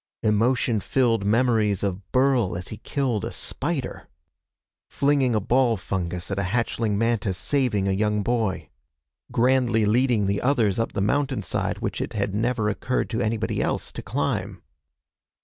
Emotion 0.23 0.79
filled 0.79 1.23
memories 1.23 1.83
of 1.83 2.11
Burl 2.11 2.57
as 2.57 2.69
he 2.69 2.77
killed 2.77 3.23
a 3.23 3.31
spider! 3.31 4.07
Flinging 4.89 5.35
a 5.35 5.39
ball 5.39 5.77
fungus 5.77 6.31
at 6.31 6.39
a 6.39 6.49
hatchling 6.49 6.95
mantis, 6.97 7.37
saving 7.37 7.87
a 7.87 7.91
young 7.91 8.23
boy. 8.23 8.69
Grandly 9.31 9.85
leading 9.85 10.25
the 10.25 10.41
others 10.41 10.79
up 10.79 10.93
the 10.93 11.01
mountainside 11.01 11.81
which 11.81 12.01
it 12.01 12.13
had 12.13 12.33
never 12.33 12.67
occurred 12.67 13.11
to 13.11 13.21
anybody 13.21 13.61
else 13.61 13.91
to 13.91 14.01
climb. 14.01 14.63